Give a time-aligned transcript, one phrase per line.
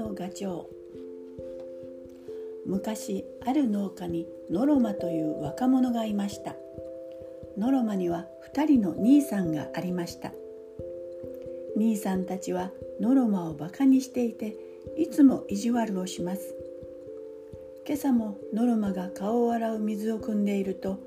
[0.00, 0.66] のガチョウ
[2.64, 6.56] 昔ある農家にノロマという若者がいました。
[7.58, 10.32] ノロマには2人の兄さんがありました。
[11.76, 12.70] 兄さんたちは
[13.00, 14.56] ノロマをバカにしていて
[14.96, 16.54] いつも意地悪をします。
[17.86, 20.98] 今朝もノロマが顔を洗う水を汲んでいると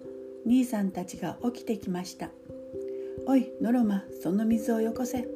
[0.45, 2.29] 兄さんたちが起きてきました
[3.25, 5.27] 「おいノロマその水をよこせ」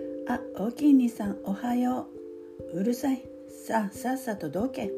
[0.26, 2.16] 「あ大きい兄さんおはよう」
[2.74, 3.22] 「うるさい。
[3.66, 4.90] さあさっさとどけ」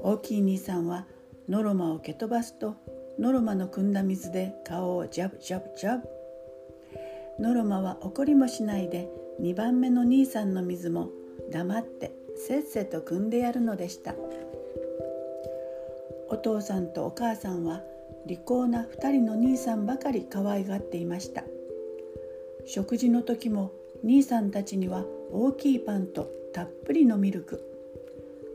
[0.00, 1.06] 大きい兄さんは
[1.48, 2.74] ノロマを蹴飛ばすと
[3.18, 6.08] ノロマの汲んだ水で顔をジャブジャブジャブ。
[7.38, 9.08] ノロマは怒りもしないで
[9.40, 11.08] 2番目の兄さんの水も
[11.50, 14.14] 黙ってせっせと汲んでやるのでした。
[16.28, 17.82] お父さんとお母さんは
[18.26, 21.44] 利口な2人の兄さんばかり可愛がっていました。
[22.66, 23.72] 食事の時も
[24.04, 27.62] 兄さんたちには大きいパンとたっぷりのミルク。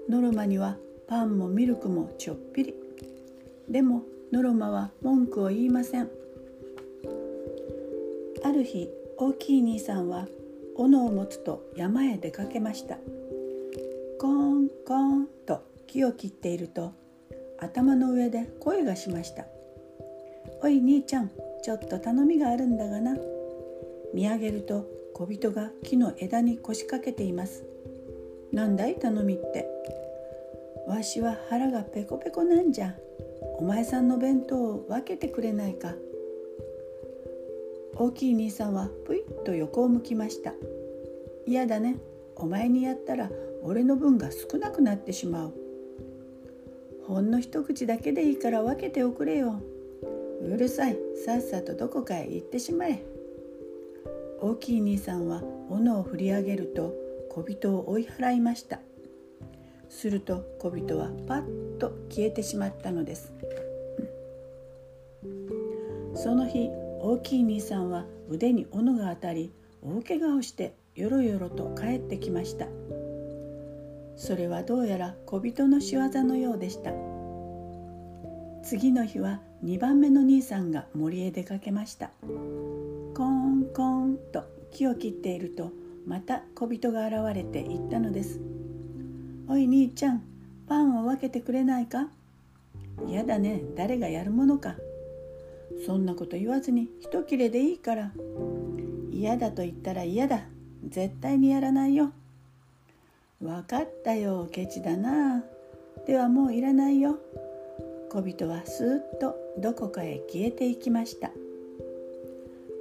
[0.10, 2.76] ノロマにはパンもミルクもちょっぴり。
[3.70, 6.10] でもノロマは文句を言いません。
[8.44, 10.28] ある日大きい兄さんは
[10.76, 12.98] 斧を持つと山へ出かけました。
[14.20, 16.92] コーンコーンと木を切っていると
[17.60, 19.46] 頭の上で声がしました
[20.64, 23.16] 「おい兄ちゃんちょっと頼みがあるんだがな」
[24.14, 27.64] 見上げると小人が木の枝に腰掛けています
[28.52, 28.96] 「なんだい？
[28.96, 29.68] 頼みって」
[30.88, 32.96] わしは腹がペコペコなんじゃ。
[33.60, 35.96] お前さんの弁当を分けてくれないか。
[37.96, 40.54] 大きい兄さんはぷいっと横を向きました。
[41.46, 41.98] 嫌だね。
[42.36, 43.32] お前にやったら
[43.64, 45.54] 俺の分が少なくなってしまう。
[47.08, 49.60] ほんの一口だけでいいから分けておくれよ。
[50.42, 50.98] うるさい。
[51.26, 53.04] さっさとどこかへ行ってしまえ。
[54.40, 56.94] 大きい兄さんは斧を振り上げると
[57.38, 58.80] 小人を追い払いました。
[59.90, 63.32] すると小人はパッと消えてしまったのです。
[66.16, 69.54] その日大きい兄さんは腕に斧が当たり
[69.84, 72.66] 大怪我をしてよろよろと帰ってきました。
[74.16, 76.92] それはどうやら小人の仕業のようでした。
[78.64, 82.10] 次の日は2番目の兄さんが森へ出かけました。
[82.20, 85.72] コーンコーンと木を切っていると
[86.08, 88.40] また小人が現れて言ったのです。
[89.50, 90.24] おい兄ちゃん
[90.68, 92.08] パンを分けてくれないか？
[93.06, 93.62] 嫌だね。
[93.76, 94.76] 誰がやるものか？
[95.86, 98.12] そんなこと言わずに一切れでいいから。
[99.12, 100.46] 嫌だと言ったら嫌だ。
[100.88, 102.12] 絶対にやらないよ。
[103.42, 105.44] 分かったよケチだな。
[106.06, 107.18] ではもういらないよ。
[108.10, 108.88] 小人はスー
[109.18, 111.32] ッとどこかへ消えていきました。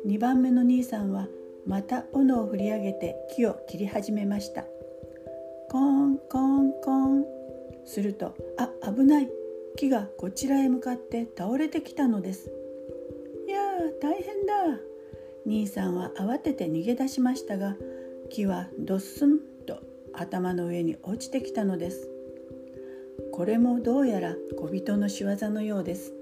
[0.07, 1.27] 2番目の兄さんは
[1.66, 4.65] また斧を振り上げて木を切り始めました。
[5.69, 7.25] コンコンコン。
[7.84, 9.28] するとあ危ない。
[9.77, 12.50] 木がこちらへ向かって倒れてきたのです。
[13.47, 14.81] いやー大変だ。
[15.44, 17.77] 兄さんは慌てて逃げ出しましたが
[18.31, 19.81] 木はドッスンと
[20.12, 22.10] 頭の上に落ちてきたのです。
[23.33, 26.16] これもどうやら小人の仕業のようです。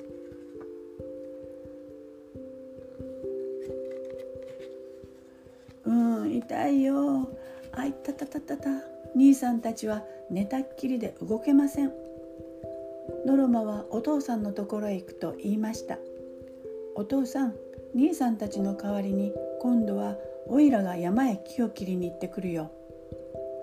[6.46, 7.30] 痛いよ。
[7.72, 8.68] あいたたたたた。
[9.16, 11.92] 兄さんたちは寝たっきりで動けません。
[13.24, 15.98] ノロマはお父さんのところへ行くと言いました。
[16.96, 17.54] お父さん
[17.94, 20.16] 兄さんたちの代わりに今度は
[20.46, 22.70] おいらが山へ木を切りに行ってくるよ。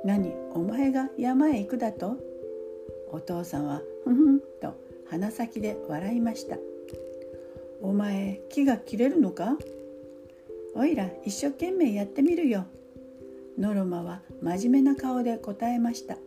[0.04, 2.18] 何お前が山へ行くだと？
[3.12, 4.74] お父さんはふふんと
[5.08, 6.58] 鼻先で笑いました。
[7.80, 9.56] お前木が切れるのか？
[10.76, 12.66] おいら一生懸命やってみるよ。
[13.58, 16.18] ノロマは真面目な顔で答えました。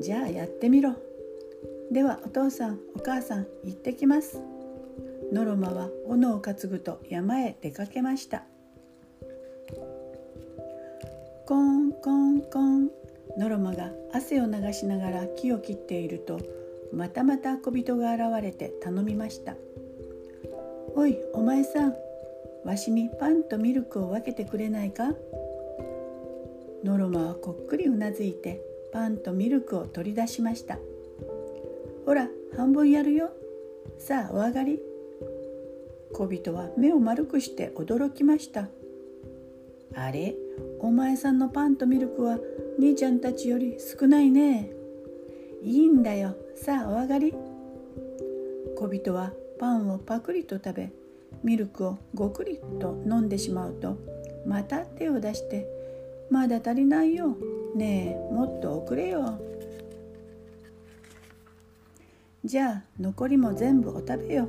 [0.00, 0.94] じゃあやってみろ。
[1.90, 4.40] ではお父さんお母さん行ってきます。
[5.32, 8.44] ノロマは斧を担ぐと山へ出かけました。
[11.46, 12.90] コンコンコン。
[13.36, 16.40] ノロマが汗を流しながら木を切っていると
[16.92, 19.56] またまた小人が現れて頼みました
[20.94, 21.96] 「おいお前さん
[22.64, 25.14] わしにパンとミルクを分けてくれないか?」
[26.84, 28.60] ノロマはこっくりうなずいて
[28.92, 30.78] パンとミルクを取り出しました。
[32.04, 33.30] ほら半分やるよ。
[33.98, 34.80] さあお上がり。
[36.12, 38.68] 小人は目を丸くして驚きました。
[39.94, 40.34] あれ？
[40.78, 42.38] お前さんのパンとミルクは
[42.78, 44.70] 兄ちゃんたちより少ないね。
[45.62, 46.36] いいんだよ。
[46.54, 47.34] さあお上がり。
[48.76, 50.92] 小人はパンをパクリと食べ
[51.44, 53.96] ミルクをごくりと飲んでしまうと
[54.46, 55.66] また手を出して
[56.30, 57.36] まだ足りないよ。
[57.76, 59.38] ねえもっと遅れよ。
[62.44, 64.48] じゃあ残りも全部お食べよ。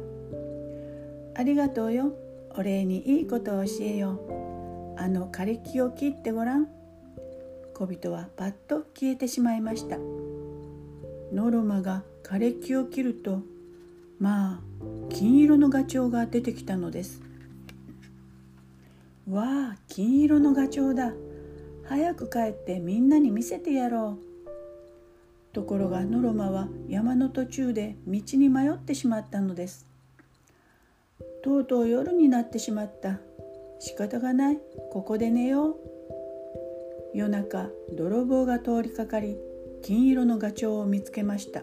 [1.36, 2.14] ありがとうよ。
[2.58, 4.14] お礼にいいことを教えよ
[4.98, 5.00] う。
[5.00, 6.68] あの枯れ木を切ってごらん。
[7.74, 9.98] 小人はパッと消えてしまいました。
[11.34, 13.42] ノロマが枯れ木を切ると
[14.20, 14.60] まあ
[15.10, 17.22] 金色のガチョウが出てきたのです。
[19.30, 19.44] わ
[19.74, 21.14] あ金色のガチョウだ。
[21.86, 25.54] 早く帰ってみんなに見せてやろう。
[25.54, 29.88] ところがノロマは山の途中で道に迷ってしまったのです。
[31.44, 33.20] とうとう夜になってしまった。
[33.80, 34.60] 仕方がない。
[34.92, 35.76] ここで寝よう。
[37.14, 39.38] 夜中泥棒が通りかかり
[39.82, 41.62] 金色のガチョウを見つけました。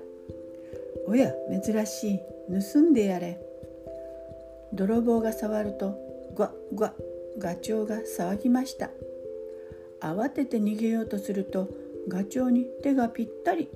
[1.13, 1.31] おや
[1.63, 2.21] 珍しい。
[2.73, 3.39] 盗んでやれ。
[4.73, 5.95] 泥棒が触ると
[6.35, 6.95] ぐわぐわ
[7.37, 8.89] ガチョウが騒ぎました。
[10.01, 11.69] 慌てて逃げようとすると
[12.09, 13.69] ガチョウに手がぴったり。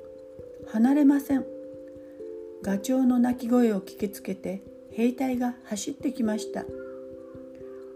[0.69, 1.45] 離れません。
[2.63, 4.63] ガチョウの鳴き声を聞きつけて
[4.93, 6.65] 兵隊が走ってきました。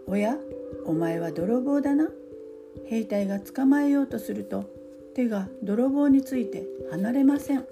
[0.05, 0.37] おや
[0.85, 2.11] お前は泥棒だな。
[2.85, 4.65] 兵隊が捕まえようとすると
[5.15, 7.65] 手が泥棒について離れません。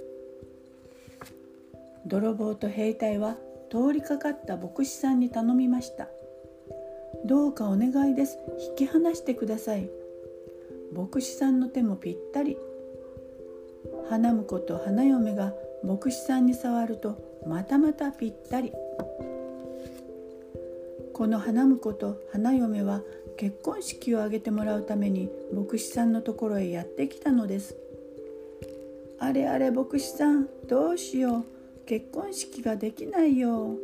[2.09, 3.37] 泥棒と兵隊は
[3.69, 6.07] 通りかかった牧師さんに頼みました。
[7.23, 8.39] どうかお願いです。
[8.71, 9.87] 引き離してください。
[10.91, 12.57] 牧師さんの手もぴったり。
[14.09, 15.53] 花婿と花嫁が
[15.83, 18.73] 牧師さんに触るとまたまたぴったり。
[21.13, 23.03] この花婿と花嫁は
[23.37, 27.75] 結婚式を挙げてもらうために牧師さんのところへやってきたのです。
[29.19, 31.58] あれあれ牧師さんどうしよう。
[31.89, 33.75] 結婚式ができないよ。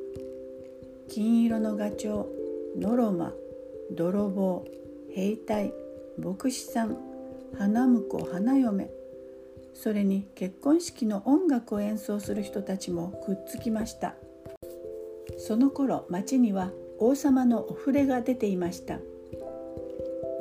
[1.10, 3.34] 金色のガチョウノロマ
[3.90, 4.64] 泥棒
[5.12, 5.74] 兵隊
[6.16, 7.00] 牧師さん
[7.58, 8.92] 花婿花嫁。
[9.74, 14.14] それに結婚式の音楽を演奏する人たちもくっつきました。
[15.40, 16.70] その頃町には
[17.00, 19.00] 王様のお触れが出ていました。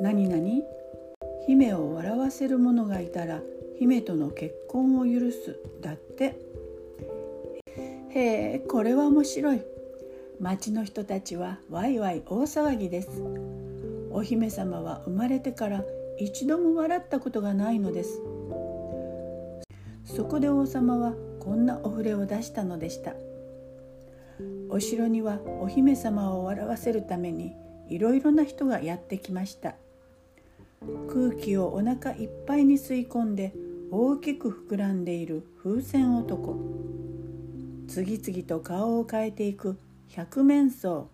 [0.01, 0.61] 何々？
[1.47, 3.41] 姫を笑わせる者がいたら
[3.79, 5.59] 姫との結婚を許す。
[5.81, 6.44] だって。
[8.15, 9.61] へえこれは面白い。
[10.39, 13.09] 町の人たちはワイワイ大騒ぎです。
[14.09, 15.83] お姫様は生まれてから
[16.17, 18.21] 一度も笑ったことがないのです。
[20.05, 23.15] そこで王様はこんなお触れを出したのでした。
[24.69, 27.51] お城にはお姫様を笑わせるために
[27.89, 29.75] いろいろな人がやってきました。
[31.09, 33.53] 空気をお腹いっぱいに吸い込んで
[33.91, 37.04] 大きく膨らんでいる風船男。
[37.87, 39.77] 次々と顔を変えていく
[40.09, 41.05] 百面相。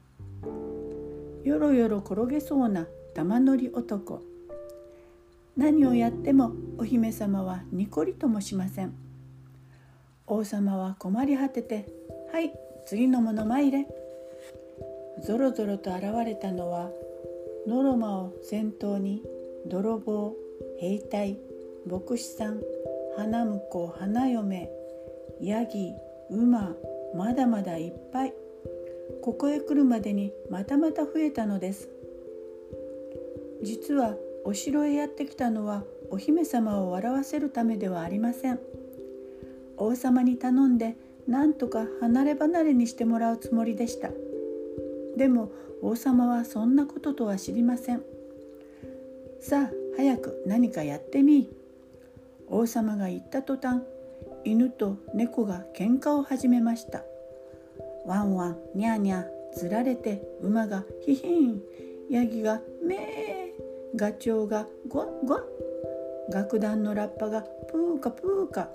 [1.44, 4.21] よろよろ転げそうな玉乗り男。
[5.57, 8.94] 何をやってもお姫様はにこりともしません。
[10.27, 11.88] 王様は困り果てて
[12.31, 12.53] 「はい
[12.85, 13.85] 次のもの参れ」
[15.21, 16.89] ぞろぞろと現れたのは
[17.68, 19.21] ノロマを先頭に
[19.68, 20.33] 泥棒
[20.79, 21.38] 兵隊
[21.85, 22.62] 牧師さん
[23.18, 24.71] 花婿花嫁
[25.41, 25.94] ヤギ
[26.31, 26.75] 馬
[27.13, 28.33] まだまだいっぱい。
[29.22, 31.89] ここへ来るまでにまたまた増えたのです。
[33.61, 38.59] 実はお城へやってきたのはお姫様を笑わせるためではありません。
[39.78, 40.95] 王様に頼んで
[41.28, 44.09] 何とか離れ離れにしてもらうつもりでした。
[45.18, 48.02] でも王様はそんなこととは知りません。
[49.42, 51.50] さあ早く何かやってみ。
[52.47, 53.81] 王様が言った途端
[54.44, 57.04] 犬と猫が喧嘩を始めました。
[58.06, 61.62] ワンワンニャーニャーつられて馬がヒヒン。
[62.10, 65.44] ヤギがメーガチョウがゴンゴン
[66.30, 68.69] 楽団のラッパがプーカプーカ。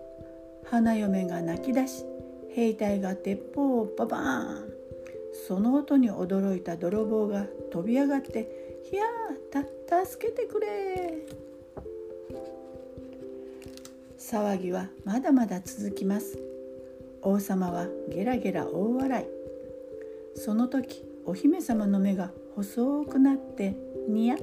[0.65, 2.05] 花嫁が泣き出し
[2.51, 4.73] 兵隊が鉄砲をババーン。
[5.47, 10.67] その音に驚いた泥棒が飛び上がって「ひゃーた助けてくれ!」
[14.29, 16.37] 騒ぎはまだまだ続きます。
[17.23, 19.27] 王様はゲラゲラ大笑い。
[20.37, 23.77] その時お姫様の目が細くなって
[24.09, 24.37] ニヤ。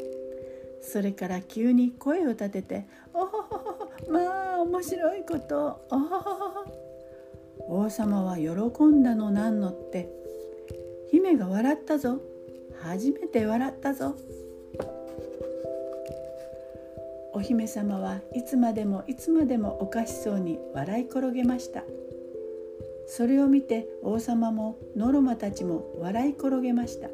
[0.81, 5.85] それから急に声を立てて「おほほほまあ面白いこと。
[5.91, 6.65] おほほほ」
[7.67, 10.09] 王様は喜んだのなんのって。
[11.11, 12.21] 姫が笑ったぞ。
[12.81, 14.15] 初めて笑ったぞ。
[17.43, 21.83] 姫様はいつまでもいつまでもおかしそうに笑い転げました。
[23.05, 27.09] それを見て王様もノロマたちも笑い転げました。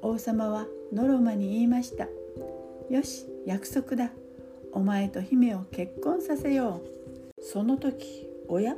[0.00, 2.08] 王様はノロマに言いました。
[2.88, 4.12] よし約束だ。
[4.72, 6.80] お前と姫を結婚させよ
[7.38, 7.42] う。
[7.42, 8.76] その時おや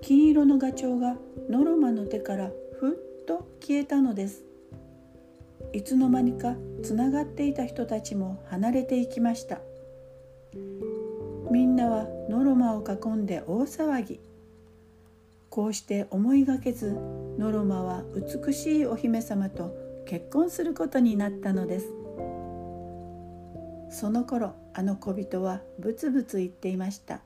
[0.00, 1.16] 金色のガチョウが
[1.50, 4.47] ノロマの手からふっと消えたのです。
[5.72, 9.60] いつの間にかつながっていた人たちも離れていきました。
[11.50, 14.20] みんなはノロマを囲んで大騒ぎ。
[15.50, 16.92] こうして思いがけず
[17.38, 18.04] ノロマは
[18.44, 19.74] 美しいお姫様と
[20.06, 21.92] 結婚することになったのです。
[23.90, 27.20] その頃あの小人はブツブツ言っていました。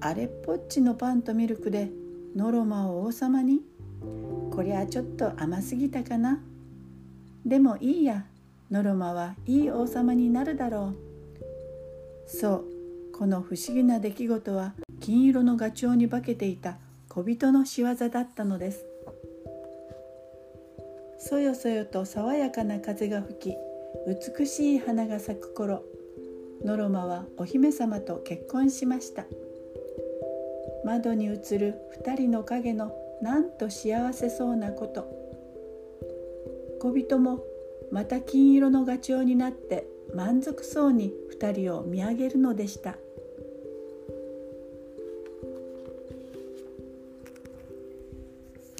[0.00, 1.90] あれっぽっちのパンとミルクで
[2.34, 3.60] ノロマを王様に？
[4.50, 6.40] こりゃちょっと甘すぎたかな。
[7.44, 8.26] でもいいや。
[8.70, 10.96] ノロマはいい王様になるだろう。
[12.26, 12.64] そう。
[13.12, 16.78] この不思議な出来事は金色のガチョウに化けていた
[17.08, 18.86] 小人の仕業だったのです。
[21.18, 23.56] そよそよと爽やかな風が吹き
[24.38, 25.82] 美しい花が咲く頃
[26.64, 29.26] ノロマはお姫様と結婚しました。
[30.84, 35.19] 窓に映る二人の影のなんと幸せそうなこと。
[36.80, 37.44] 小人も
[37.92, 42.96] また金色のガチョウになって満足そうに2人を見上げるのでした。